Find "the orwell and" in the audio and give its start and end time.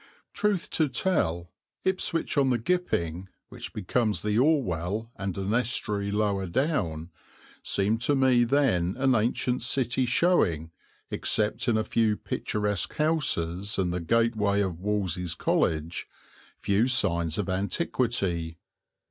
4.23-5.37